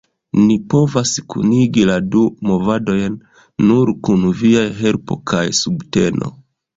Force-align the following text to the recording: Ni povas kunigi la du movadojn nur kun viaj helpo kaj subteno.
Ni 0.43 0.53
povas 0.73 1.09
kunigi 1.33 1.83
la 1.89 1.97
du 2.15 2.23
movadojn 2.51 3.17
nur 3.67 3.91
kun 4.07 4.23
viaj 4.39 4.65
helpo 4.81 5.19
kaj 5.33 5.43
subteno. 5.59 6.31